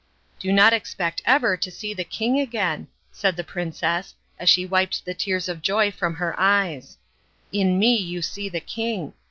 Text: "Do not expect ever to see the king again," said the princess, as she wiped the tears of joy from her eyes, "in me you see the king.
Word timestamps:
"Do 0.39 0.51
not 0.51 0.73
expect 0.73 1.21
ever 1.25 1.55
to 1.55 1.69
see 1.69 1.93
the 1.93 2.03
king 2.03 2.39
again," 2.39 2.87
said 3.11 3.35
the 3.37 3.43
princess, 3.43 4.15
as 4.39 4.49
she 4.49 4.65
wiped 4.65 5.05
the 5.05 5.13
tears 5.13 5.47
of 5.47 5.61
joy 5.61 5.91
from 5.91 6.15
her 6.15 6.33
eyes, 6.39 6.97
"in 7.51 7.77
me 7.77 7.95
you 7.97 8.23
see 8.23 8.49
the 8.49 8.61
king. 8.61 9.13